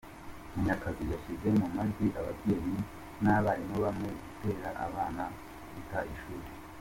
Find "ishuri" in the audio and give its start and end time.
6.13-6.47